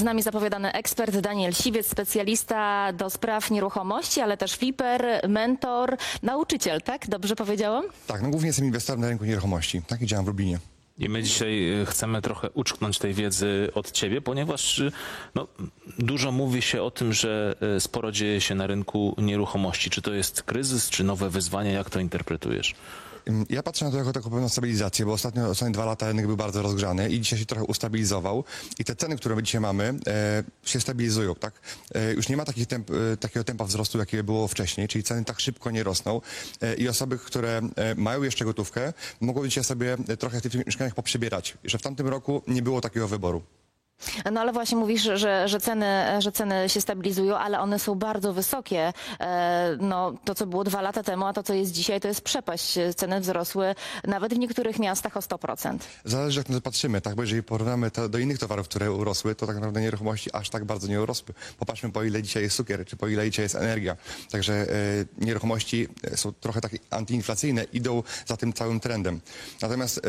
Z 0.00 0.02
nami 0.02 0.22
zapowiadany 0.22 0.72
ekspert 0.72 1.16
Daniel 1.16 1.52
Siwiec, 1.52 1.86
specjalista 1.86 2.92
do 2.92 3.10
spraw 3.10 3.50
nieruchomości, 3.50 4.20
ale 4.20 4.36
też 4.36 4.56
fliper, 4.56 5.28
mentor, 5.28 5.96
nauczyciel, 6.22 6.82
tak? 6.82 7.08
Dobrze 7.08 7.36
powiedziałam? 7.36 7.84
Tak, 8.06 8.22
no 8.22 8.30
głównie 8.30 8.46
jestem 8.46 8.64
inwestorem 8.64 9.00
na 9.00 9.08
rynku 9.08 9.24
nieruchomości. 9.24 9.82
Tak 9.86 10.02
i 10.02 10.06
działam 10.06 10.24
w 10.24 10.28
Lublinie. 10.28 10.58
I 10.98 11.08
my 11.08 11.22
dzisiaj 11.22 11.82
y, 11.82 11.86
chcemy 11.86 12.22
trochę 12.22 12.50
uczknąć 12.50 12.98
tej 12.98 13.14
wiedzy 13.14 13.68
od 13.74 13.90
ciebie, 13.90 14.20
ponieważ 14.20 14.78
y, 14.78 14.92
no, 15.34 15.46
dużo 15.98 16.32
mówi 16.32 16.62
się 16.62 16.82
o 16.82 16.90
tym, 16.90 17.12
że 17.12 17.54
y, 17.76 17.80
sporo 17.80 18.12
dzieje 18.12 18.40
się 18.40 18.54
na 18.54 18.66
rynku 18.66 19.14
nieruchomości. 19.18 19.90
Czy 19.90 20.02
to 20.02 20.12
jest 20.12 20.42
kryzys, 20.42 20.90
czy 20.90 21.04
nowe 21.04 21.30
wyzwanie? 21.30 21.72
Jak 21.72 21.90
to 21.90 22.00
interpretujesz? 22.00 22.74
Ja 23.50 23.62
patrzę 23.62 23.84
na 23.84 23.90
to 23.90 23.96
jako 23.96 24.12
taką 24.12 24.30
pewną 24.30 24.48
stabilizację, 24.48 25.06
bo 25.06 25.12
ostatnio, 25.12 25.48
ostatnie 25.48 25.72
dwa 25.72 25.84
lata 25.84 26.08
rynek 26.08 26.26
był 26.26 26.36
bardzo 26.36 26.62
rozgrzany 26.62 27.08
i 27.08 27.20
dzisiaj 27.20 27.38
się 27.38 27.46
trochę 27.46 27.64
ustabilizował 27.64 28.44
i 28.78 28.84
te 28.84 28.96
ceny, 28.96 29.16
które 29.16 29.36
my 29.36 29.42
dzisiaj 29.42 29.60
mamy, 29.60 29.94
e, 30.06 30.44
się 30.64 30.80
stabilizują, 30.80 31.34
tak? 31.34 31.60
E, 31.94 32.12
już 32.12 32.28
nie 32.28 32.36
ma 32.36 32.44
takich 32.44 32.66
temp, 32.66 32.90
e, 32.90 33.16
takiego 33.16 33.44
tempa 33.44 33.64
wzrostu, 33.64 33.98
jakie 33.98 34.22
było 34.22 34.48
wcześniej, 34.48 34.88
czyli 34.88 35.04
ceny 35.04 35.24
tak 35.24 35.40
szybko 35.40 35.70
nie 35.70 35.82
rosną 35.82 36.20
e, 36.60 36.74
i 36.74 36.88
osoby, 36.88 37.18
które 37.18 37.60
e, 37.76 37.94
mają 37.94 38.22
jeszcze 38.22 38.44
gotówkę, 38.44 38.92
mogą 39.20 39.46
dzisiaj 39.46 39.64
sobie 39.64 39.96
e, 40.08 40.16
trochę 40.16 40.40
w 40.40 40.42
tych 40.42 40.66
mieszkaniach 40.66 40.94
poprzebierać, 40.94 41.58
że 41.64 41.78
w 41.78 41.82
tamtym 41.82 42.08
roku 42.08 42.42
nie 42.46 42.62
było 42.62 42.80
takiego 42.80 43.08
wyboru. 43.08 43.42
No 44.32 44.40
ale 44.40 44.52
właśnie 44.52 44.76
mówisz, 44.78 45.02
że, 45.02 45.48
że, 45.48 45.60
ceny, 45.60 46.04
że 46.18 46.32
ceny 46.32 46.68
się 46.68 46.80
stabilizują, 46.80 47.36
ale 47.36 47.60
one 47.60 47.78
są 47.78 47.94
bardzo 47.94 48.32
wysokie. 48.32 48.92
E, 49.20 49.76
No, 49.80 50.12
to, 50.24 50.34
co 50.34 50.46
było 50.46 50.64
dwa 50.64 50.80
lata 50.82 51.02
temu, 51.02 51.26
a 51.26 51.32
to, 51.32 51.42
co 51.42 51.54
jest 51.54 51.72
dzisiaj, 51.72 52.00
to 52.00 52.08
jest 52.08 52.20
przepaść. 52.20 52.78
Ceny 52.96 53.20
wzrosły 53.20 53.74
nawet 54.04 54.34
w 54.34 54.38
niektórych 54.38 54.78
miastach 54.78 55.16
o 55.16 55.20
100%. 55.20 55.78
Zależy 56.04 56.40
jak 56.40 56.48
na 56.48 56.54
to 56.54 56.60
patrzymy, 56.60 57.00
tak? 57.00 57.14
Bo 57.14 57.22
jeżeli 57.22 57.42
porównamy 57.42 57.90
to 57.90 58.08
do 58.08 58.18
innych 58.18 58.38
towarów, 58.38 58.68
które 58.68 58.92
urosły, 58.92 59.34
to 59.34 59.46
tak 59.46 59.54
naprawdę 59.56 59.80
nieruchomości 59.80 60.30
aż 60.32 60.50
tak 60.50 60.64
bardzo 60.64 60.86
nie 60.88 61.02
urosły. 61.02 61.34
Popatrzmy 61.58 61.92
po 61.92 62.02
ile 62.04 62.22
dzisiaj 62.22 62.42
jest 62.42 62.56
cukier, 62.56 62.86
czy 62.86 62.96
po 62.96 63.08
ile 63.08 63.30
dzisiaj 63.30 63.42
jest 63.44 63.54
energia. 63.54 63.96
Także 64.30 64.52
e, 64.54 64.66
nieruchomości 65.18 65.88
są 66.14 66.32
trochę 66.32 66.60
takie 66.60 66.78
antyinflacyjne, 66.90 67.64
idą 67.64 68.02
za 68.26 68.36
tym 68.36 68.52
całym 68.52 68.80
trendem. 68.80 69.20
Natomiast 69.62 69.98
e, 69.98 70.00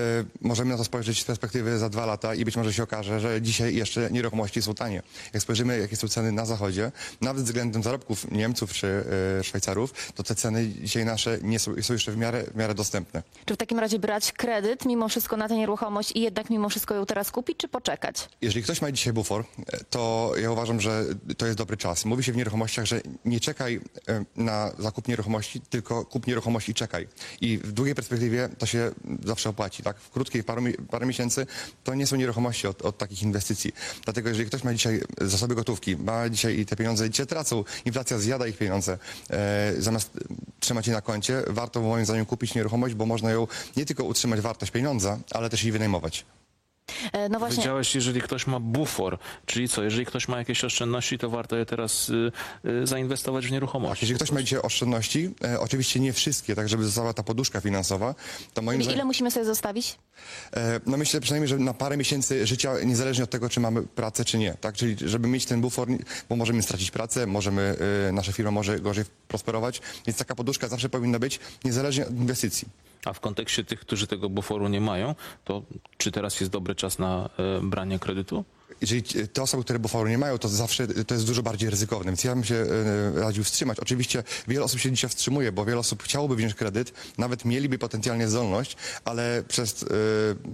możemy 0.41 0.71
na 0.71 0.77
to 0.77 0.83
spojrzeć 0.83 1.21
z 1.21 1.25
perspektywy 1.25 1.77
za 1.77 1.89
dwa 1.89 2.05
lata 2.05 2.35
i 2.35 2.45
być 2.45 2.57
może 2.57 2.73
się 2.73 2.83
okaże, 2.83 3.19
że 3.19 3.41
dzisiaj 3.41 3.75
jeszcze 3.81 4.11
nieruchomości 4.11 4.61
są 4.61 4.73
tanie. 4.73 5.01
Jak 5.33 5.43
spojrzymy, 5.43 5.79
jakie 5.79 5.95
są 5.95 6.07
ceny 6.07 6.31
na 6.31 6.45
zachodzie, 6.45 6.91
nawet 7.21 7.43
względem 7.43 7.83
zarobków 7.83 8.31
Niemców 8.31 8.73
czy 8.73 9.03
e, 9.39 9.43
Szwajcarów, 9.43 9.93
to 10.15 10.23
te 10.23 10.35
ceny 10.35 10.67
dzisiaj 10.67 11.05
nasze 11.05 11.39
nie 11.41 11.59
są, 11.59 11.81
są 11.81 11.93
jeszcze 11.93 12.11
w 12.11 12.17
miarę, 12.17 12.43
w 12.43 12.55
miarę 12.55 12.75
dostępne. 12.75 13.23
Czy 13.45 13.53
w 13.53 13.57
takim 13.57 13.79
razie 13.79 13.99
brać 13.99 14.31
kredyt 14.31 14.85
mimo 14.85 15.09
wszystko 15.09 15.37
na 15.37 15.47
tę 15.47 15.55
nieruchomość 15.55 16.11
i 16.15 16.21
jednak 16.21 16.49
mimo 16.49 16.69
wszystko 16.69 16.95
ją 16.95 17.05
teraz 17.05 17.31
kupić, 17.31 17.57
czy 17.57 17.67
poczekać? 17.67 18.29
Jeżeli 18.41 18.63
ktoś 18.63 18.81
ma 18.81 18.91
dzisiaj 18.91 19.13
bufor, 19.13 19.45
e, 19.67 19.83
to 19.89 20.33
ja 20.41 20.51
uważam, 20.51 20.81
że 20.81 21.05
to 21.37 21.45
jest 21.45 21.57
dobry 21.57 21.77
czas. 21.77 22.05
Mówi 22.05 22.23
się 22.23 22.31
w 22.31 22.35
nieruchomościach, 22.35 22.85
że 22.85 23.01
nie 23.25 23.39
czekaj 23.39 23.81
e, 24.07 24.25
na 24.35 24.71
zakup 24.79 25.07
nieruchomości, 25.07 25.61
tylko 25.61 26.05
kup 26.05 26.27
nieruchomości 26.27 26.71
i 26.71 26.73
czekaj. 26.73 27.07
I 27.41 27.57
w 27.57 27.71
długiej 27.71 27.95
perspektywie 27.95 28.49
to 28.57 28.65
się 28.65 28.91
zawsze 29.25 29.49
opłaci. 29.49 29.83
Tak? 29.83 29.99
W 29.99 30.09
krótkiej 30.09 30.43
paru, 30.43 30.61
parę 30.91 31.05
miesięcy 31.05 31.47
to 31.83 31.93
nie 31.93 32.07
są 32.07 32.15
nieruchomości 32.15 32.67
od, 32.67 32.81
od 32.81 32.97
takich 32.97 33.23
inwestycji. 33.23 33.70
Dlatego 34.03 34.29
jeżeli 34.29 34.47
ktoś 34.47 34.63
ma 34.63 34.73
dzisiaj 34.73 35.01
zasoby 35.21 35.55
gotówki, 35.55 35.97
ma 35.97 36.29
dzisiaj 36.29 36.59
i 36.59 36.65
te 36.65 36.75
pieniądze 36.75 37.09
dzisiaj 37.09 37.27
tracą, 37.27 37.63
inflacja 37.85 38.17
zjada 38.17 38.47
ich 38.47 38.57
pieniądze, 38.57 38.97
e, 39.29 39.73
zamiast 39.77 40.11
trzymać 40.59 40.87
je 40.87 40.93
na 40.93 41.01
koncie, 41.01 41.43
warto 41.47 41.81
moim 41.81 42.05
zdaniem 42.05 42.25
kupić 42.25 42.55
nieruchomość, 42.55 42.95
bo 42.95 43.05
można 43.05 43.31
ją 43.31 43.47
nie 43.77 43.85
tylko 43.85 44.03
utrzymać 44.03 44.41
wartość 44.41 44.71
pieniądza, 44.71 45.19
ale 45.31 45.49
też 45.49 45.63
i 45.63 45.71
wynajmować. 45.71 46.25
E, 47.13 47.29
No 47.29 47.39
właśnie. 47.39 47.55
Powiedziałeś, 47.55 47.95
jeżeli 47.95 48.21
ktoś 48.21 48.47
ma 48.47 48.59
bufor, 48.59 49.17
czyli 49.45 49.69
co, 49.69 49.83
jeżeli 49.83 50.05
ktoś 50.05 50.27
ma 50.27 50.37
jakieś 50.37 50.63
oszczędności, 50.63 51.17
to 51.17 51.29
warto 51.29 51.55
je 51.55 51.65
teraz 51.65 52.09
y, 52.09 52.31
y, 52.65 52.87
zainwestować 52.87 53.47
w 53.47 53.51
nieruchomości. 53.51 54.05
Jeżeli 54.05 54.15
ktoś 54.15 54.31
ma 54.31 54.41
dzisiaj 54.41 54.59
oszczędności, 54.59 55.29
e, 55.43 55.59
oczywiście 55.59 55.99
nie 55.99 56.13
wszystkie, 56.13 56.55
tak 56.55 56.69
żeby 56.69 56.83
została 56.83 57.13
ta 57.13 57.23
poduszka 57.23 57.61
finansowa, 57.61 58.15
to 58.53 58.61
moim 58.61 58.81
zdaniem, 58.81 58.95
ile 58.97 59.05
musimy 59.05 59.31
sobie 59.31 59.45
zostawić? 59.45 59.97
e, 60.55 60.79
no 60.85 60.97
myślę 60.97 61.21
przynajmniej, 61.21 61.47
że 61.47 61.57
na 61.57 61.73
parę 61.73 61.97
miesięcy 61.97 62.47
życia, 62.47 62.73
niezależnie 62.85 63.23
od 63.23 63.29
tego, 63.29 63.49
czy 63.49 63.59
mamy 63.59 63.83
pracę, 63.83 64.25
czy 64.25 64.37
nie, 64.37 64.53
tak? 64.61 64.75
Czyli 64.75 64.95
żeby 65.09 65.27
mieć 65.27 65.45
ten 65.45 65.61
bufor, 65.61 65.87
bo 66.29 66.35
możemy 66.35 66.61
stracić 66.61 66.91
pracę, 66.91 67.27
możemy, 67.27 67.75
e, 68.09 68.11
nasza 68.11 68.31
firma 68.31 68.51
może 68.51 68.79
gorzej 68.79 69.05
prosperować, 69.27 69.81
więc 70.07 70.17
taka 70.17 70.35
poduszka 70.35 70.67
zawsze 70.67 70.89
powinna 70.89 71.19
być, 71.19 71.39
niezależnie 71.65 72.07
od 72.07 72.11
inwestycji. 72.11 72.67
A 73.05 73.13
w 73.13 73.19
kontekście 73.19 73.63
tych, 73.63 73.79
którzy 73.79 74.07
tego 74.07 74.29
buforu 74.29 74.67
nie 74.67 74.81
mają, 74.81 75.15
to 75.43 75.61
czy 75.97 76.11
teraz 76.11 76.39
jest 76.39 76.51
dobry 76.51 76.75
czas 76.75 76.99
na 76.99 77.29
e, 77.37 77.61
branie 77.61 77.99
kredytu? 77.99 78.45
Jeżeli 78.81 79.27
te 79.27 79.41
osoby, 79.41 79.63
które 79.63 79.79
buforu 79.79 80.09
nie 80.09 80.17
mają, 80.17 80.37
to 80.37 80.49
zawsze 80.49 80.87
to 80.87 81.13
jest 81.13 81.25
dużo 81.25 81.43
bardziej 81.43 81.69
ryzykowne, 81.69 82.05
więc 82.05 82.23
ja 82.23 82.35
bym 82.35 82.43
się 82.43 82.55
e, 82.55 83.19
radził 83.19 83.43
wstrzymać. 83.43 83.79
Oczywiście 83.79 84.23
wiele 84.47 84.63
osób 84.63 84.79
się 84.79 84.91
dzisiaj 84.91 85.09
wstrzymuje, 85.09 85.51
bo 85.51 85.65
wiele 85.65 85.79
osób 85.79 86.03
chciałoby 86.03 86.35
wziąć 86.35 86.53
kredyt, 86.53 86.93
nawet 87.17 87.45
mieliby 87.45 87.77
potencjalnie 87.77 88.27
zdolność, 88.27 88.77
ale 89.05 89.43
przez, 89.47 89.83
e, 89.83 89.87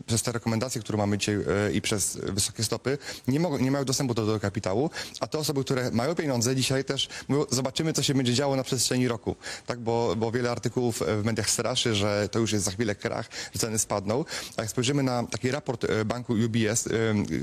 przez 0.05 0.21
te 0.23 0.31
rekomendacje, 0.31 0.81
które 0.81 0.97
mamy 0.97 1.17
dzisiaj 1.17 1.35
e, 1.35 1.73
i 1.73 1.81
przez 1.81 2.17
wysokie 2.17 2.63
stopy, 2.63 2.97
nie, 3.27 3.39
mogą, 3.39 3.57
nie 3.57 3.71
mają 3.71 3.85
dostępu 3.85 4.13
do, 4.13 4.25
do 4.25 4.39
kapitału, 4.39 4.89
a 5.19 5.27
te 5.27 5.37
osoby, 5.37 5.63
które 5.63 5.91
mają 5.91 6.15
pieniądze 6.15 6.55
dzisiaj 6.55 6.85
też 6.85 7.09
mówią, 7.27 7.45
zobaczymy, 7.51 7.93
co 7.93 8.03
się 8.03 8.13
będzie 8.13 8.33
działo 8.33 8.55
na 8.55 8.63
przestrzeni 8.63 9.07
roku, 9.07 9.35
tak, 9.65 9.79
bo, 9.79 10.15
bo 10.15 10.31
wiele 10.31 10.51
artykułów 10.51 11.03
w 11.21 11.25
mediach 11.25 11.49
straszy, 11.49 11.95
że 11.95 12.29
to 12.31 12.39
już 12.39 12.51
jest 12.51 12.65
za 12.65 12.71
chwilę 12.71 12.95
krach, 12.95 13.29
że 13.53 13.59
ceny 13.59 13.79
spadną, 13.79 14.25
a 14.57 14.61
jak 14.61 14.71
spojrzymy 14.71 15.03
na 15.03 15.23
taki 15.23 15.51
raport 15.51 15.85
banku 16.05 16.33
UBS, 16.33 16.89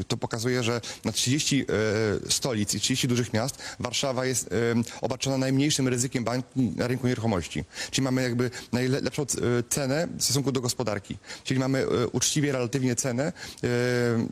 to 0.09 0.17
pokazuje, 0.17 0.63
że 0.65 0.81
na 1.05 1.13
30 1.13 1.67
e, 2.27 2.31
stolic 2.31 2.75
i 2.75 2.81
30 2.81 3.09
dużych 3.09 3.33
miast 3.33 3.59
Warszawa 3.81 4.27
jest 4.27 4.53
e, 4.53 4.57
obarczona 5.01 5.39
najmniejszym 5.39 5.89
ryzykiem 5.89 6.25
na 6.57 6.87
rynku 6.87 7.07
nieruchomości. 7.07 7.65
Czyli 7.91 8.05
mamy 8.05 8.23
jakby 8.23 8.51
najlepszą 8.73 9.23
e, 9.23 9.27
cenę 9.69 10.09
w 10.19 10.23
stosunku 10.23 10.53
do 10.53 10.61
gospodarki. 10.61 11.17
Czyli 11.45 11.61
mamy 11.61 11.79
e, 11.79 12.09
uczciwie 12.09 12.53
relatywnie 12.53 12.97
cenę 12.97 13.25
e, 13.25 13.69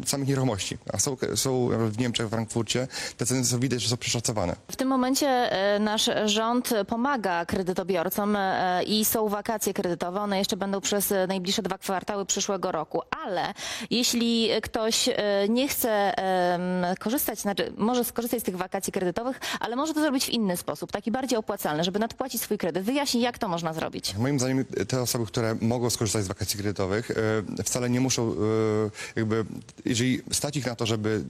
samych 0.07 0.29
nieruchomości. 0.29 0.79
A 0.93 0.99
są, 0.99 1.17
są 1.35 1.69
w 1.91 1.99
Niemczech, 1.99 2.27
w 2.27 2.31
Frankfurcie, 2.31 2.89
te 3.17 3.27
ceny 3.27 3.45
są 3.45 3.61
widać, 3.61 3.83
że 3.83 3.89
są 3.89 3.97
przeszacowane. 3.97 4.57
W 4.71 4.77
tym 4.77 4.89
momencie 4.89 5.29
e, 5.29 5.79
nasz 5.79 6.11
rząd 6.25 6.71
pomaga 6.89 7.47
kredytobiorcom 7.47 8.37
e, 8.37 8.83
i 8.83 9.05
są 9.05 9.29
wakacje 9.29 9.75
kredytowe. 9.75 10.21
One 10.21 10.39
jeszcze 10.39 10.57
będą 10.57 10.81
przez 10.81 11.15
najbliższe 11.29 11.63
dwa 11.63 11.79
kwartały 11.79 12.27
przyszłego 12.27 12.73
roku. 12.73 13.03
Ale 13.25 13.55
jeśli 13.91 14.49
ktoś 14.63 15.09
nie 15.49 15.69
chce 15.69 16.13
korzystać, 16.99 17.39
znaczy 17.39 17.73
może 17.77 18.05
skorzystać 18.05 18.41
z 18.41 18.43
tych 18.43 18.57
wakacji 18.57 18.93
kredytowych, 18.93 19.41
ale 19.61 19.77
może 19.77 19.95
to 19.95 20.01
zrobić 20.01 20.25
w 20.25 20.29
inny 20.29 20.57
sposób, 20.57 20.93
taki 20.93 21.11
bardziej 21.11 21.39
opłacalny, 21.39 21.85
żeby 21.85 21.99
nadpłacić 21.99 22.43
swój 22.43 22.59
kredyt. 22.59 22.85
Wyjaśnij, 22.85 23.23
jak 23.23 23.39
to 23.39 23.49
można 23.49 23.73
zrobić. 23.73 24.15
Moim 24.15 24.39
zdaniem 24.39 24.65
te 24.65 25.03
osoby, 25.03 25.27
które 25.27 25.57
mogą 25.61 25.91
skorzystać 25.91 26.25
z 26.25 26.29
wakacji 26.29 26.59
kredytowych, 26.59 27.11
e, 27.59 27.63
wcale 27.65 27.91
nie 27.91 28.01
muszą 28.01 28.33
e, 28.33 28.35
jakby, 29.17 29.45
jeżeli 29.85 30.23
stać 30.33 30.57
ich 30.57 30.67
na 30.67 30.77
to, 30.77 30.87
żeby 30.87 31.25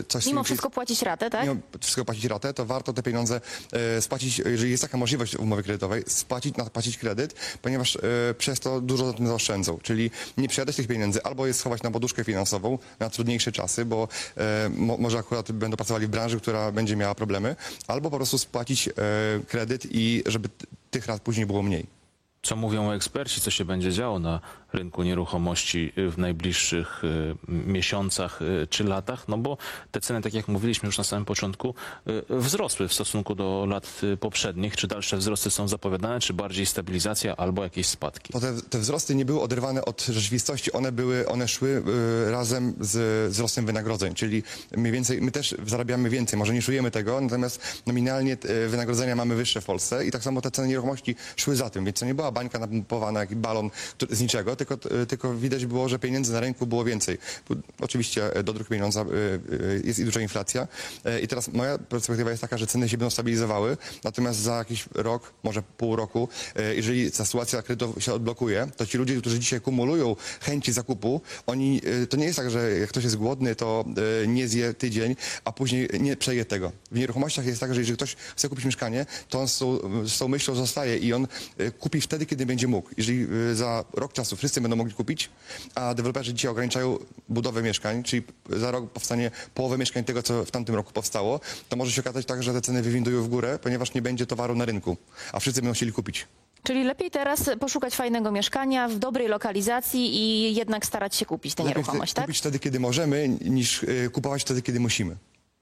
e, 0.00 0.04
coś... 0.04 0.26
Mimo 0.26 0.44
wszystko 0.44 0.70
płacić 0.70 1.02
ratę, 1.02 1.30
tak? 1.30 1.42
mimo 1.42 1.56
wszystko 1.80 2.04
płacić 2.04 2.24
ratę, 2.24 2.54
to 2.54 2.66
warto 2.66 2.92
te 2.92 3.02
pieniądze 3.02 3.40
e, 3.72 4.02
spłacić, 4.02 4.38
jeżeli 4.38 4.70
jest 4.70 4.82
taka 4.82 4.98
możliwość 4.98 5.36
w 5.36 5.40
umowie 5.40 5.62
kredytowej, 5.62 6.02
spłacić, 6.06 6.56
napłacić 6.56 6.98
kredyt, 6.98 7.34
ponieważ 7.62 7.96
e, 7.96 8.00
przez 8.38 8.60
to 8.60 8.80
dużo 8.80 9.06
na 9.06 9.12
tym 9.12 9.26
zaoszczędzą. 9.26 9.78
Czyli 9.82 10.10
nie 10.36 10.48
przejadać 10.48 10.76
tych 10.76 10.86
pieniędzy, 10.86 11.22
albo 11.22 11.46
je 11.46 11.54
schować 11.54 11.82
na 11.82 11.90
poduszkę 11.90 12.24
finansową 12.24 12.78
na 13.00 13.10
trudniejsze 13.10 13.52
czasy, 13.52 13.84
bo 13.84 13.99
e, 14.36 14.70
mo, 14.76 14.96
może 14.96 15.18
akurat 15.18 15.52
będą 15.52 15.76
pracowali 15.76 16.06
w 16.06 16.10
branży, 16.10 16.40
która 16.40 16.72
będzie 16.72 16.96
miała 16.96 17.14
problemy, 17.14 17.56
albo 17.86 18.10
po 18.10 18.16
prostu 18.16 18.38
spłacić 18.38 18.88
e, 18.88 18.92
kredyt 19.48 19.86
i 19.90 20.22
żeby 20.26 20.48
tych 20.90 21.06
rat 21.06 21.22
później 21.22 21.46
było 21.46 21.62
mniej. 21.62 21.99
Co 22.42 22.56
mówią 22.56 22.90
eksperci, 22.90 23.40
co 23.40 23.50
się 23.50 23.64
będzie 23.64 23.92
działo 23.92 24.18
na 24.18 24.40
rynku 24.72 25.02
nieruchomości 25.02 25.92
w 25.96 26.18
najbliższych 26.18 27.04
y, 27.04 27.36
miesiącach 27.48 28.42
y, 28.42 28.66
czy 28.70 28.84
latach? 28.84 29.28
No 29.28 29.38
bo 29.38 29.56
te 29.90 30.00
ceny, 30.00 30.22
tak 30.22 30.34
jak 30.34 30.48
mówiliśmy 30.48 30.86
już 30.86 30.98
na 30.98 31.04
samym 31.04 31.24
początku, 31.24 31.74
y, 32.08 32.22
wzrosły 32.30 32.88
w 32.88 32.94
stosunku 32.94 33.34
do 33.34 33.66
lat 33.68 34.00
poprzednich. 34.20 34.76
Czy 34.76 34.86
dalsze 34.86 35.16
wzrosty 35.16 35.50
są 35.50 35.68
zapowiadane, 35.68 36.20
czy 36.20 36.34
bardziej 36.34 36.66
stabilizacja 36.66 37.36
albo 37.36 37.62
jakieś 37.62 37.86
spadki? 37.86 38.32
Bo 38.32 38.40
te, 38.40 38.62
te 38.70 38.78
wzrosty 38.78 39.14
nie 39.14 39.24
były 39.24 39.40
oderwane 39.40 39.84
od 39.84 40.02
rzeczywistości, 40.02 40.72
one 40.72 40.92
były, 40.92 41.28
one 41.28 41.48
szły 41.48 41.82
razem 42.30 42.74
z 42.80 43.30
wzrostem 43.32 43.66
wynagrodzeń, 43.66 44.14
czyli 44.14 44.42
mniej 44.76 44.92
więcej, 44.92 45.20
my 45.20 45.30
też 45.30 45.54
zarabiamy 45.66 46.10
więcej, 46.10 46.38
może 46.38 46.54
nie 46.54 46.62
czujemy 46.62 46.90
tego, 46.90 47.20
natomiast 47.20 47.82
nominalnie 47.86 48.36
wynagrodzenia 48.68 49.16
mamy 49.16 49.34
wyższe 49.34 49.60
w 49.60 49.64
Polsce 49.64 50.06
i 50.06 50.10
tak 50.10 50.22
samo 50.22 50.40
te 50.40 50.50
ceny 50.50 50.68
nieruchomości 50.68 51.16
szły 51.36 51.56
za 51.56 51.70
tym, 51.70 51.84
więc 51.84 52.00
to 52.00 52.06
nie 52.06 52.14
była 52.14 52.29
bańka 52.32 52.58
napompowana, 52.58 53.20
jak 53.20 53.34
balon 53.34 53.70
z 54.10 54.20
niczego, 54.20 54.56
tylko, 54.56 54.76
tylko 55.08 55.34
widać 55.34 55.66
było, 55.66 55.88
że 55.88 55.98
pieniędzy 55.98 56.32
na 56.32 56.40
rynku 56.40 56.66
było 56.66 56.84
więcej. 56.84 57.18
Oczywiście 57.80 58.36
y, 58.38 58.42
do 58.42 58.52
dróg 58.52 58.68
pieniądza 58.68 59.02
y, 59.02 59.04
y, 59.54 59.82
jest 59.84 59.98
i 59.98 60.04
duża 60.04 60.20
inflacja 60.20 60.68
i 61.22 61.28
teraz 61.28 61.48
moja 61.48 61.78
perspektywa 61.78 62.30
jest 62.30 62.40
taka, 62.40 62.58
że 62.58 62.66
ceny 62.66 62.88
się 62.88 62.98
będą 62.98 63.10
stabilizowały, 63.10 63.76
natomiast 64.04 64.38
za 64.40 64.56
jakiś 64.56 64.84
rok, 64.94 65.32
może 65.42 65.62
pół 65.62 65.96
roku, 65.96 66.28
jeżeli 66.76 67.12
ta 67.12 67.24
sytuacja 67.24 67.62
kredytów 67.62 68.04
się 68.04 68.12
odblokuje, 68.12 68.68
to 68.76 68.86
ci 68.86 68.98
ludzie, 68.98 69.16
którzy 69.16 69.38
dzisiaj 69.38 69.60
kumulują 69.60 70.16
chęci 70.40 70.72
zakupu, 70.72 71.20
oni, 71.46 71.80
to 72.10 72.16
nie 72.16 72.24
jest 72.24 72.36
tak, 72.36 72.50
że 72.50 72.70
jak 72.70 72.88
ktoś 72.88 73.04
jest 73.04 73.16
głodny, 73.16 73.54
to 73.54 73.84
nie 74.26 74.48
zje 74.48 74.74
tydzień, 74.74 75.16
a 75.44 75.52
później 75.52 75.88
nie 76.00 76.16
przeje 76.16 76.44
tego. 76.44 76.72
W 76.92 76.98
nieruchomościach 76.98 77.46
jest 77.46 77.60
tak, 77.60 77.74
że 77.74 77.80
jeżeli 77.80 77.96
ktoś 77.96 78.16
chce 78.36 78.48
kupić 78.48 78.64
mieszkanie, 78.64 79.06
to 79.28 79.40
on 79.40 79.48
z 79.48 79.58
tą, 79.58 79.78
z 80.08 80.18
tą 80.18 80.28
myślą 80.28 80.54
zostaje 80.54 80.96
i 80.96 81.12
on 81.12 81.26
kupi 81.78 82.00
wtedy, 82.00 82.19
kiedy 82.26 82.46
będzie 82.46 82.68
mógł. 82.68 82.90
Jeżeli 82.96 83.26
y, 83.50 83.54
za 83.56 83.84
rok 83.92 84.12
czasu 84.12 84.36
wszyscy 84.36 84.60
będą 84.60 84.76
mogli 84.76 84.94
kupić, 84.94 85.30
a 85.74 85.94
deweloperzy 85.94 86.34
dzisiaj 86.34 86.50
ograniczają 86.50 86.98
budowę 87.28 87.62
mieszkań, 87.62 88.02
czyli 88.02 88.22
za 88.50 88.70
rok 88.70 88.90
powstanie 88.90 89.30
połowę 89.54 89.78
mieszkań 89.78 90.04
tego, 90.04 90.22
co 90.22 90.44
w 90.44 90.50
tamtym 90.50 90.74
roku 90.74 90.92
powstało, 90.92 91.40
to 91.68 91.76
może 91.76 91.92
się 91.92 92.00
okazać 92.00 92.26
tak, 92.26 92.42
że 92.42 92.52
te 92.52 92.60
ceny 92.60 92.82
wywindują 92.82 93.22
w 93.22 93.28
górę, 93.28 93.58
ponieważ 93.62 93.94
nie 93.94 94.02
będzie 94.02 94.26
towaru 94.26 94.54
na 94.54 94.64
rynku, 94.64 94.96
a 95.32 95.40
wszyscy 95.40 95.60
będą 95.62 95.74
chcieli 95.74 95.92
kupić. 95.92 96.26
Czyli 96.62 96.84
lepiej 96.84 97.10
teraz 97.10 97.50
poszukać 97.60 97.94
fajnego 97.96 98.32
mieszkania 98.32 98.88
w 98.88 98.98
dobrej 98.98 99.28
lokalizacji 99.28 100.14
i 100.14 100.54
jednak 100.54 100.86
starać 100.86 101.14
się 101.16 101.26
kupić 101.26 101.54
tę 101.54 101.62
Lepiej 101.62 101.76
nieruchomość, 101.76 102.12
wtedy- 102.12 102.16
tak? 102.22 102.26
kupić 102.26 102.38
wtedy, 102.38 102.58
kiedy 102.58 102.80
możemy, 102.80 103.28
niż 103.28 103.82
y, 103.82 104.10
kupować 104.12 104.42
wtedy, 104.42 104.62
kiedy 104.62 104.80
musimy. 104.80 105.16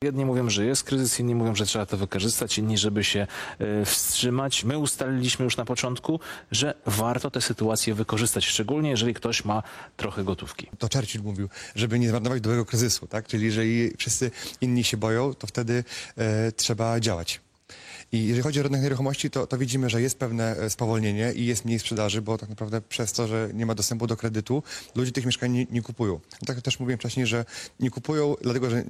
Jedni 0.05 0.25
mówią, 0.25 0.51
że 0.51 0.65
jest 0.65 0.85
kryzys, 0.85 1.21
inni 1.21 1.35
mówią, 1.35 1.55
że 1.55 1.67
trzeba 1.67 1.87
to 1.87 1.97
wykorzystać, 1.97 2.59
inni, 2.59 2.79
żeby 2.79 3.05
się 3.05 3.27
e, 3.59 3.85
wstrzymać. 3.85 4.65
My 4.65 4.79
ustaliliśmy 4.79 5.45
już 5.45 5.57
na 5.57 5.65
początku, 5.65 6.21
że 6.51 6.75
warto 6.87 7.31
tę 7.31 7.41
sytuację 7.41 7.95
wykorzystać, 7.95 8.47
szczególnie 8.47 8.91
jeżeli 8.91 9.15
ktoś 9.15 9.45
ma 9.45 9.63
trochę 9.97 10.25
gotówki. 10.25 10.71
to 10.79 10.89
Churchill 10.95 11.23
mówił, 11.23 11.49
żeby 11.75 11.99
nie 11.99 12.09
zmarnować 12.09 12.41
dobrego 12.41 12.65
kryzysu, 12.65 13.07
tak? 13.07 13.27
Czyli 13.27 13.45
jeżeli 13.45 13.97
wszyscy 13.97 14.31
inni 14.61 14.85
się 14.85 14.97
boją, 14.97 15.35
to 15.35 15.47
wtedy 15.47 15.85
e, 16.17 16.53
trzeba 16.53 17.01
działać. 17.01 17.41
I 18.13 18.27
jeżeli 18.27 18.43
chodzi 18.43 18.61
o 18.61 18.63
rynek 18.63 18.83
nieruchomości, 18.83 19.31
to, 19.31 19.47
to 19.47 19.59
widzimy, 19.59 19.91
że 19.91 20.03
jest 20.03 20.19
pewne 20.19 20.57
e, 20.57 20.71
spowolnienie 20.71 21.33
i 21.33 21.47
jest 21.47 21.65
mniej 21.65 21.79
sprzedaży, 21.79 22.23
bo 22.23 22.39
tak 22.39 22.49
naprawdę 22.49 22.81
przez 22.81 23.13
to, 23.13 23.27
że 23.27 23.51
nie 23.55 23.67
ma 23.67 23.75
dostępu 23.75 24.07
do 24.07 24.17
kredytu, 24.17 24.63
ludzie 24.95 25.13
tych 25.13 25.27
mieszkań 25.27 25.53
nie, 25.53 25.67
nie 25.71 25.83
kupują. 25.83 26.21
Tak 26.47 26.57
jak 26.57 26.65
też 26.65 26.81
mówiłem 26.81 26.99
wcześniej, 26.99 27.27
że 27.27 27.45
nie 27.81 27.91
kupują 27.91 28.35
dlatego, 28.43 28.71
że, 28.71 28.85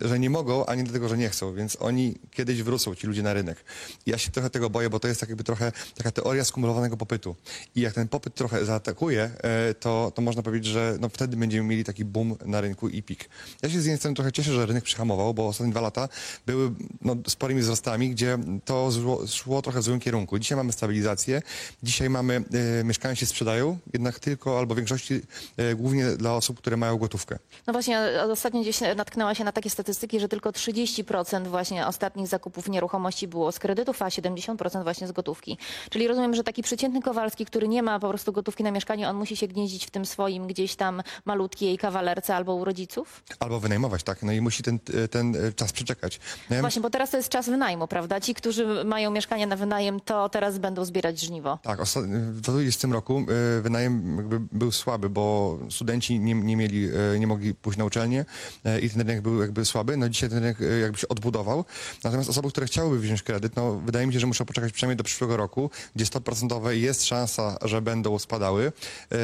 że 0.00 0.18
nie 0.18 0.30
mogą, 0.30 0.66
a 0.66 0.74
nie 0.74 0.84
dlatego, 0.84 1.08
że 1.08 1.18
nie 1.18 1.28
chcą, 1.28 1.54
więc 1.54 1.76
oni 1.80 2.14
kiedyś 2.30 2.62
wrócą, 2.62 2.94
ci 2.94 3.06
ludzie 3.06 3.22
na 3.22 3.32
rynek. 3.32 3.64
Ja 4.06 4.18
się 4.18 4.30
trochę 4.30 4.50
tego 4.50 4.70
boję, 4.70 4.90
bo 4.90 5.00
to 5.00 5.08
jest 5.08 5.20
tak 5.20 5.28
jakby 5.28 5.44
trochę 5.44 5.72
taka 5.96 6.10
teoria 6.10 6.44
skumulowanego 6.44 6.96
popytu. 6.96 7.36
I 7.74 7.80
jak 7.80 7.94
ten 7.94 8.08
popyt 8.08 8.34
trochę 8.34 8.64
zaatakuje, 8.64 9.30
e, 9.42 9.74
to, 9.74 10.12
to 10.14 10.22
można 10.22 10.42
powiedzieć, 10.42 10.72
że 10.72 10.96
no 11.00 11.08
wtedy 11.08 11.36
będziemy 11.36 11.68
mieli 11.68 11.84
taki 11.84 12.04
boom 12.04 12.36
na 12.44 12.60
rynku 12.60 12.88
i 12.88 13.02
pik. 13.02 13.28
Ja 13.62 13.68
się 13.68 13.80
z 13.80 13.84
jednej 13.84 13.98
strony 13.98 14.14
trochę 14.14 14.32
cieszę, 14.32 14.52
że 14.52 14.66
rynek 14.66 14.84
przyhamował, 14.84 15.34
bo 15.34 15.48
ostatnie 15.48 15.70
dwa 15.70 15.80
lata 15.80 16.08
były 16.46 16.70
no, 17.02 17.16
sporymi 17.28 17.60
wzrostami, 17.60 18.10
gdzie 18.10 18.38
to 18.64 18.90
szło, 18.92 19.26
szło 19.26 19.62
trochę 19.62 19.80
w 19.80 19.82
złym 19.82 20.00
kierunku. 20.00 20.38
Dzisiaj 20.38 20.56
mamy 20.56 20.72
stabilizację, 20.72 21.42
dzisiaj 21.82 22.10
mamy, 22.10 22.44
e, 22.80 22.84
mieszkania 22.84 23.14
się 23.14 23.26
sprzedają, 23.26 23.78
jednak 23.92 24.18
tylko 24.18 24.58
albo 24.58 24.74
w 24.74 24.76
większości 24.76 25.20
e, 25.56 25.74
głównie 25.74 26.06
dla 26.06 26.34
osób, 26.34 26.58
które 26.58 26.76
mają 26.76 26.96
gotówkę. 26.96 27.38
No 27.66 27.72
właśnie, 27.72 28.00
ostatnio 28.30 28.60
gdzieś 28.60 28.80
natknęła 28.96 29.34
się 29.34 29.44
na 29.44 29.52
takie 29.52 29.70
statystyki, 29.70 30.20
że 30.20 30.28
tylko 30.28 30.50
30% 30.50 31.46
właśnie 31.46 31.86
ostatnich 31.86 32.26
zakupów 32.26 32.68
nieruchomości 32.68 33.28
było 33.28 33.52
z 33.52 33.58
kredytów, 33.58 34.02
a 34.02 34.08
70% 34.08 34.82
właśnie 34.82 35.08
z 35.08 35.12
gotówki. 35.12 35.58
Czyli 35.90 36.08
rozumiem, 36.08 36.34
że 36.34 36.44
taki 36.44 36.62
przeciętny 36.62 37.02
Kowalski, 37.02 37.46
który 37.46 37.68
nie 37.68 37.82
ma 37.82 38.00
po 38.00 38.08
prostu 38.08 38.32
gotówki 38.32 38.62
na 38.62 38.70
mieszkanie, 38.70 39.08
on 39.08 39.16
musi 39.16 39.36
się 39.36 39.48
gnieździć 39.48 39.86
w 39.86 39.90
tym 39.90 40.06
swoim 40.06 40.46
gdzieś 40.46 40.76
tam 40.76 41.02
malutkiej 41.24 41.78
kawalerce 41.78 42.36
albo 42.36 42.54
u 42.54 42.64
rodziców? 42.64 43.22
Albo 43.40 43.60
wynajmować, 43.60 44.02
tak? 44.02 44.22
No 44.22 44.32
i 44.32 44.40
musi 44.40 44.62
ten, 44.62 44.78
ten 45.10 45.36
e, 45.36 45.52
czas 45.52 45.72
przeczekać. 45.72 46.20
No 46.50 46.60
Właśnie, 46.60 46.82
bo 46.82 46.90
teraz 46.90 47.10
to 47.10 47.16
jest 47.16 47.28
czas 47.28 47.48
wynajmu, 47.48 47.88
prawda? 47.88 48.20
Ci, 48.20 48.34
którzy 48.34 48.47
mają 48.84 49.10
mieszkanie 49.10 49.46
na 49.46 49.56
wynajem, 49.56 50.00
to 50.00 50.28
teraz 50.28 50.58
będą 50.58 50.84
zbierać 50.84 51.20
żniwo. 51.20 51.58
Tak, 51.62 51.82
w 51.82 52.40
2020 52.40 52.88
roku 52.88 53.26
e, 53.58 53.60
wynajem 53.62 54.48
był 54.52 54.72
słaby, 54.72 55.10
bo 55.10 55.58
studenci 55.70 56.20
nie, 56.20 56.34
nie 56.34 56.56
mieli, 56.56 56.88
e, 57.14 57.18
nie 57.18 57.26
mogli 57.26 57.54
pójść 57.54 57.78
na 57.78 57.84
uczelnię 57.84 58.24
e, 58.64 58.80
i 58.80 58.90
ten 58.90 59.00
rynek 59.00 59.20
był 59.20 59.40
jakby 59.40 59.64
słaby. 59.64 59.96
No 59.96 60.08
dzisiaj 60.08 60.28
ten 60.28 60.38
rynek 60.38 60.58
jakby 60.82 60.98
się 60.98 61.08
odbudował. 61.08 61.64
Natomiast 62.04 62.30
osoby, 62.30 62.48
które 62.48 62.66
chciałyby 62.66 62.98
wziąć 62.98 63.22
kredyt, 63.22 63.56
no 63.56 63.74
wydaje 63.74 64.06
mi 64.06 64.12
się, 64.12 64.20
że 64.20 64.26
muszą 64.26 64.44
poczekać 64.44 64.72
przynajmniej 64.72 64.96
do 64.96 65.04
przyszłego 65.04 65.36
roku, 65.36 65.70
gdzie 65.96 66.06
stopy 66.06 66.24
procentowe 66.24 66.76
jest 66.76 67.04
szansa, 67.04 67.58
że 67.62 67.82
będą 67.82 68.18
spadały. 68.18 68.72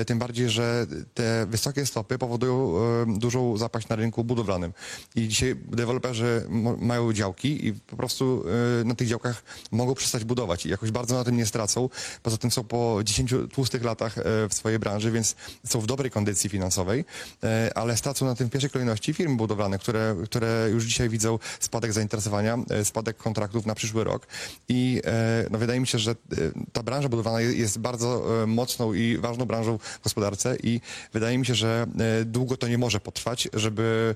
Tym 0.07 0.19
bardziej, 0.19 0.49
że 0.51 0.87
te 1.15 1.47
wysokie 1.47 1.87
stopy 1.87 2.19
powodują 2.19 2.75
dużą 3.07 3.57
zapaść 3.57 3.89
na 3.89 3.97
rynku 3.97 4.25
budowlanym. 4.25 4.73
I 5.15 5.29
dzisiaj 5.29 5.57
deweloperzy 5.57 6.47
mają 6.79 7.13
działki 7.13 7.67
i 7.67 7.73
po 7.73 7.97
prostu 7.97 8.45
na 8.85 8.95
tych 8.95 9.09
działkach 9.09 9.14
mogą 9.71 9.95
przestać 9.95 10.25
budować 10.25 10.67
i 10.67 10.69
jakoś 10.69 10.91
bardzo 10.91 11.15
na 11.15 11.25
tym 11.25 11.37
nie 11.37 11.47
stracą. 11.47 11.89
Poza 12.23 12.37
tym 12.37 12.51
są 12.51 12.65
po 12.65 13.01
10 13.05 13.35
tłustych 13.53 13.85
latach 13.85 14.19
e, 14.19 14.23
w 14.49 14.55
swojej 14.55 14.79
branży, 14.79 15.11
więc 15.11 15.35
są 15.67 15.81
w 15.81 15.87
dobrej 15.87 16.11
kondycji 16.11 16.51
finansowej, 16.51 17.05
e, 17.43 17.71
ale 17.75 17.97
stracą 17.97 18.27
na 18.27 18.35
tym 18.35 18.49
w 18.49 18.51
pierwszej 18.51 18.71
kolejności 18.71 19.15
firmy 19.15 19.37
budowlane, 19.37 19.79
które, 19.79 20.17
które 20.25 20.69
już 20.71 20.85
dzisiaj 20.85 21.09
widzą 21.09 21.39
spadek 21.61 21.93
zainteresowania, 21.93 22.59
e, 22.71 22.85
spadek 22.85 23.17
kontraktów 23.17 23.67
na 23.67 23.75
przyszły 23.75 24.05
rok 24.05 24.27
i 24.69 25.03
no, 25.51 25.59
wydaje 25.59 25.81
mi 25.81 25.87
się, 25.87 25.99
że 25.99 26.15
ta 26.73 26.83
branża 26.83 27.09
budowlana 27.09 27.41
je- 27.41 27.53
jest 27.53 27.79
bardzo 27.79 28.27
mocną 28.47 28.93
i 28.95 29.19
ważną 29.19 29.45
branżą 29.45 29.79
w 29.79 30.03
gospodarce 30.05 30.57
i 30.63 30.81
wydaje 31.13 31.39
mi 31.39 31.47
się, 31.47 31.55
że 31.55 31.87
długo 32.25 32.57
to 32.57 32.69
nie 32.69 32.79
może 32.79 33.01
potrwać, 33.01 33.49
żeby, 33.55 34.15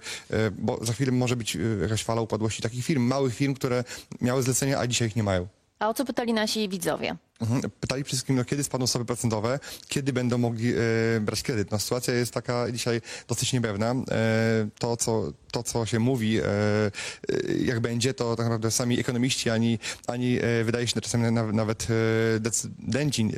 bo 0.58 0.84
za 0.84 0.92
chwilę 0.92 1.12
może 1.12 1.36
być 1.36 1.58
jakaś 1.82 2.04
fala 2.04 2.20
upadłości 2.20 2.62
takich 2.62 2.84
firm, 2.84 3.02
małych 3.02 3.34
firm, 3.34 3.54
które 3.54 3.84
miały 4.20 4.42
zlecenia, 4.42 4.78
a 4.78 4.86
dzisiaj 4.88 5.08
ich 5.08 5.16
nie 5.16 5.22
mają. 5.22 5.46
A 5.78 5.88
o 5.88 5.94
co 5.94 6.04
pytali 6.04 6.32
nasi 6.32 6.68
widzowie? 6.68 7.16
Mhm. 7.40 7.70
Pytali 7.80 8.04
przede 8.04 8.16
wszystkim, 8.16 8.36
no, 8.36 8.44
kiedy 8.44 8.64
spadną 8.64 8.86
stopy 8.86 9.04
procentowe, 9.04 9.58
kiedy 9.88 10.12
będą 10.12 10.38
mogli 10.38 10.72
e, 10.72 11.20
brać 11.20 11.42
kredyt. 11.42 11.70
No, 11.70 11.78
sytuacja 11.78 12.14
jest 12.14 12.32
taka 12.34 12.72
dzisiaj 12.72 13.00
dosyć 13.28 13.52
niepewna. 13.52 13.94
E, 14.10 14.68
to, 14.78 14.96
co, 14.96 15.32
to, 15.52 15.62
co 15.62 15.86
się 15.86 15.98
mówi, 15.98 16.38
e, 16.38 16.44
e, 16.44 16.90
jak 17.64 17.80
będzie, 17.80 18.14
to 18.14 18.36
tak 18.36 18.46
naprawdę 18.46 18.70
sami 18.70 19.00
ekonomiści, 19.00 19.50
ani, 19.50 19.78
ani 20.06 20.38
e, 20.38 20.64
wydaje 20.64 20.86
się, 20.86 20.92
że 20.94 21.00
czasami 21.00 21.32
nawet, 21.32 21.54
nawet 21.54 21.86
e, 22.36 22.40
decydenci 22.40 23.22
e, 23.22 23.30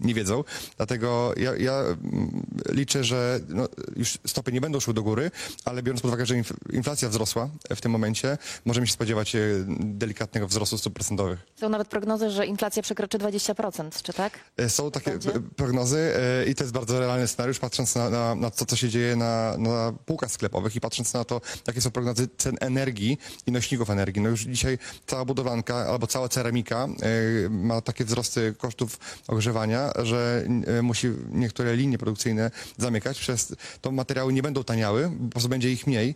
nie 0.00 0.14
wiedzą. 0.14 0.44
Dlatego 0.76 1.34
ja, 1.36 1.56
ja 1.56 1.78
mm, 1.80 2.46
liczę, 2.68 3.04
że 3.04 3.40
no, 3.48 3.68
już 3.96 4.18
stopy 4.26 4.52
nie 4.52 4.60
będą 4.60 4.80
szły 4.80 4.94
do 4.94 5.02
góry, 5.02 5.30
ale 5.64 5.82
biorąc 5.82 6.02
pod 6.02 6.08
uwagę, 6.08 6.26
że 6.26 6.34
inf- 6.34 6.72
inflacja 6.72 7.08
wzrosła 7.08 7.48
w 7.76 7.80
tym 7.80 7.92
momencie, 7.92 8.38
możemy 8.64 8.86
się 8.86 8.92
spodziewać 8.92 9.34
e, 9.36 9.40
delikatnego 9.80 10.48
wzrostu 10.48 10.78
stóp 10.78 10.94
procentowych. 10.94 11.38
Są 11.56 11.68
nawet 11.68 11.88
prognozy, 11.88 12.30
że 12.30 12.46
inflacja 12.46 12.82
przekroczy 12.82 13.18
20%, 13.22 14.02
czy 14.02 14.12
tak? 14.12 14.38
E, 14.56 14.68
Są 14.68 14.90
takie 14.90 15.10
Będzie? 15.10 15.30
prognozy 15.56 16.14
e, 16.16 16.50
i 16.50 16.54
to 16.54 16.64
jest 16.64 16.74
bardzo 16.74 17.00
realny 17.00 17.28
scenariusz, 17.28 17.58
patrząc 17.58 17.94
na, 17.94 18.10
na, 18.10 18.34
na 18.34 18.50
to, 18.50 18.66
co 18.66 18.76
się 18.76 18.88
dzieje 18.88 19.16
na, 19.16 19.56
na 19.58 19.92
półkach 20.06 20.30
sklepowych 20.30 20.76
i 20.76 20.80
patrząc 20.80 21.14
na 21.14 21.24
to, 21.24 21.40
jakie 21.66 21.80
są 21.80 21.90
prognozy 21.90 22.28
cen 22.38 22.56
energii 22.60 23.18
i 23.46 23.52
nośników 23.52 23.90
energii. 23.90 24.22
No 24.22 24.28
już 24.28 24.40
dzisiaj 24.40 24.78
cała 25.06 25.24
budowlanka 25.24 25.74
albo 25.76 26.06
cała 26.06 26.28
ceramika 26.28 26.84
e, 26.84 27.48
ma 27.48 27.80
takie 27.80 28.04
wzrosty 28.04 28.54
kosztów 28.58 28.98
ogrzewania, 29.28 29.90
że 30.02 30.44
musi 30.82 31.08
niektóre 31.30 31.76
linie 31.76 31.98
produkcyjne 31.98 32.50
zamykać, 32.78 33.18
przez 33.18 33.56
to 33.80 33.92
materiały 33.92 34.32
nie 34.32 34.42
będą 34.42 34.64
taniały, 34.64 35.10
po 35.24 35.30
prostu 35.30 35.48
będzie 35.48 35.72
ich 35.72 35.86
mniej 35.86 36.14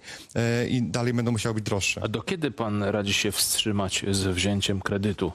i 0.69 0.83
dalej 0.83 1.15
będą 1.15 1.33
musiały 1.33 1.55
być 1.55 1.65
droższe. 1.65 2.01
A 2.05 2.09
do 2.09 2.23
kiedy 2.23 2.51
pan 2.51 2.83
radzi 2.83 3.15
się 3.15 3.33
wstrzymać 3.33 4.05
z 4.11 4.27
wzięciem 4.27 4.81
kredytu? 4.81 5.33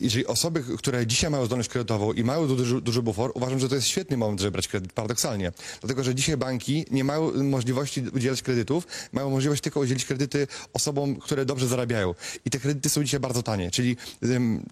Jeżeli 0.00 0.26
osoby, 0.26 0.64
które 0.78 1.06
dzisiaj 1.06 1.30
mają 1.30 1.46
zdolność 1.46 1.68
kredytową 1.68 2.12
i 2.12 2.24
mają 2.24 2.46
duży, 2.48 2.80
duży 2.80 3.02
bufor, 3.02 3.30
uważam, 3.34 3.58
że 3.58 3.68
to 3.68 3.74
jest 3.74 3.86
świetny 3.86 4.16
moment, 4.16 4.40
żeby 4.40 4.50
brać 4.50 4.68
kredyt, 4.68 4.92
paradoksalnie. 4.92 5.52
Dlatego, 5.80 6.04
że 6.04 6.14
dzisiaj 6.14 6.36
banki 6.36 6.84
nie 6.90 7.04
mają 7.04 7.42
możliwości 7.44 8.04
udzielać 8.14 8.42
kredytów, 8.42 8.86
mają 9.12 9.30
możliwość 9.30 9.62
tylko 9.62 9.80
udzielić 9.80 10.04
kredyty 10.04 10.46
osobom, 10.72 11.16
które 11.16 11.44
dobrze 11.44 11.66
zarabiają. 11.68 12.14
I 12.44 12.50
te 12.50 12.58
kredyty 12.60 12.88
są 12.88 13.04
dzisiaj 13.04 13.20
bardzo 13.20 13.42
tanie, 13.42 13.70
czyli 13.70 13.96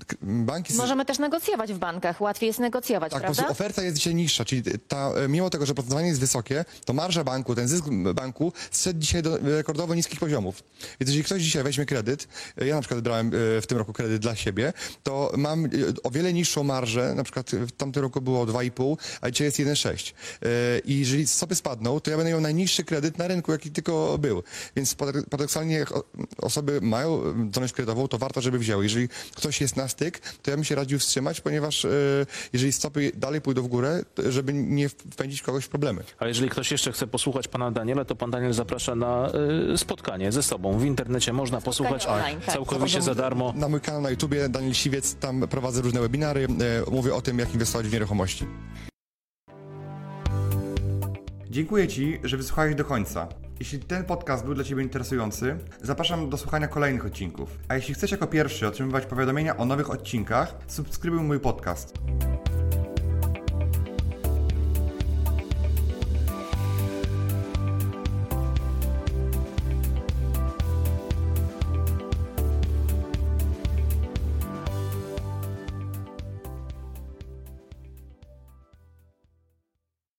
k- 0.07 0.17
banki... 0.23 0.75
Możemy 0.75 1.05
też 1.05 1.19
negocjować 1.19 1.73
w 1.73 1.79
bankach. 1.79 2.21
Łatwiej 2.21 2.47
jest 2.47 2.59
negocjować, 2.59 3.13
Tak, 3.13 3.21
po 3.21 3.25
prawda? 3.27 3.43
prostu 3.43 3.53
oferta 3.53 3.83
jest 3.83 3.97
dzisiaj 3.97 4.15
niższa, 4.15 4.45
czyli 4.45 4.63
ta, 4.89 5.11
e, 5.13 5.29
mimo 5.29 5.51
tego, 5.51 5.67
że 5.67 5.75
procentowanie 5.75 6.09
jest 6.09 6.21
wysokie, 6.21 6.65
to 6.85 6.93
marża 6.93 7.25
banku, 7.25 7.55
ten 7.55 7.69
zysk 7.69 7.85
banku 8.15 8.53
zszedł 8.71 9.01
dzisiaj 9.01 9.23
do 9.23 9.39
rekordowo 9.39 9.95
niskich 9.95 10.21
poziomów. 10.21 10.63
Więc 11.01 11.09
jeżeli 11.09 11.25
ktoś 11.25 11.43
dzisiaj 11.43 11.63
weźmie 11.65 11.87
kredyt, 11.87 12.29
e, 12.61 12.67
ja 12.67 12.75
na 12.75 12.81
przykład 12.81 13.01
brałem 13.01 13.27
e, 13.27 13.31
w 13.61 13.67
tym 13.67 13.79
roku 13.79 13.93
kredyt 13.93 14.23
dla 14.23 14.35
siebie, 14.43 14.73
to 15.03 15.33
mam 15.37 15.65
e, 15.65 15.69
o 16.03 16.11
wiele 16.11 16.33
niższą 16.33 16.65
marżę, 16.65 17.15
na 17.15 17.25
przykład 17.25 17.51
w 17.51 17.73
tamtym 17.73 18.03
roku 18.03 18.21
było 18.21 18.47
2,5, 18.47 18.97
a 19.21 19.31
dzisiaj 19.31 19.45
jest 19.47 19.59
1,6. 19.59 20.13
E, 20.43 20.79
I 20.79 20.99
jeżeli 20.99 21.27
stopy 21.27 21.55
spadną, 21.55 22.01
to 22.01 22.11
ja 22.11 22.17
będę 22.17 22.31
miał 22.31 22.41
najniższy 22.41 22.85
kredyt 22.85 23.19
na 23.19 23.29
rynku, 23.29 23.53
jaki 23.53 23.71
tylko 23.71 24.19
był. 24.19 24.43
Więc 24.77 24.95
paradok- 24.95 25.25
paradoksalnie 25.31 25.75
jak 25.75 25.93
osoby 26.39 26.81
mają 26.81 27.23
e, 27.23 27.49
zdolność 27.49 27.75
kredytową, 27.75 28.09
to 28.09 28.19
warto, 28.19 28.41
żeby 28.41 28.59
wzięły. 28.59 28.85
Jeżeli 28.85 29.09
ktoś 29.35 29.61
jest 29.61 29.77
na 29.77 29.89
styk, 29.89 30.19
to 30.19 30.51
ja 30.51 30.57
bym 30.57 30.65
się 30.65 30.75
radził 30.75 30.99
wstrzymać, 30.99 31.41
ponieważ 31.41 31.85
e, 31.85 31.89
jeżeli 32.53 32.73
stopy 32.73 33.13
dalej 33.15 33.41
pójdą 33.41 33.63
w 33.63 33.69
górę, 33.69 34.05
żeby 34.29 34.53
nie 34.53 34.89
wpędzić 34.89 35.43
kogoś 35.43 35.65
w 35.65 35.69
problemy. 35.69 36.03
A 36.19 36.27
jeżeli 36.27 36.51
ktoś 36.51 36.71
jeszcze 36.71 36.93
chce 36.93 37.07
posłuchać 37.07 37.49
pana 37.49 37.71
Daniela, 37.71 38.05
to 38.05 38.17
pan 38.17 38.31
Daniel 38.31 38.53
zaprasza 38.53 38.95
na 38.95 39.33
spotkanie 39.77 40.33
ze 40.33 40.43
sobą. 40.43 40.79
W 40.79 40.85
internecie 40.85 41.33
można 41.33 41.61
posłuchać 41.61 42.07
online, 42.07 42.41
tak. 42.41 42.55
całkowicie 42.55 43.03
za 43.03 43.15
darmo. 43.15 43.53
Na 43.57 43.69
mój 43.69 43.81
kanał 43.81 44.01
na 44.01 44.11
YouTubie 44.33 44.49
Daniel 44.49 44.75
Siwiec, 44.75 45.15
tam 45.15 45.49
prowadzę 45.49 45.83
różne 45.83 46.01
webinary, 46.01 46.47
e, 46.87 46.91
mówię 46.91 47.15
o 47.15 47.21
tym, 47.21 47.39
jak 47.39 47.53
inwestować 47.53 47.89
w 47.89 47.93
nieruchomości. 47.93 48.47
Dziękuję 51.51 51.89
Ci, 51.89 52.21
że 52.25 52.37
wysłuchałeś 52.37 52.75
do 52.75 52.85
końca. 52.85 53.29
Jeśli 53.61 53.79
ten 53.79 54.05
podcast 54.05 54.45
był 54.45 54.55
dla 54.55 54.65
Ciebie 54.65 54.83
interesujący, 54.83 55.57
zapraszam 55.83 56.31
do 56.31 56.37
słuchania 56.37 56.69
kolejnych 56.69 57.07
odcinków. 57.07 57.59
A 57.69 57.75
jeśli 57.75 57.95
chcesz 57.95 58.11
jako 58.11 58.27
pierwszy 58.27 58.67
otrzymywać 58.67 59.07
powiadomienia 59.07 59.57
o 59.57 59.65
nowych 59.65 59.91
odcinkach, 59.91 60.55
subskrybuj 60.67 61.21
mój 61.21 61.41
podcast. 61.41 61.95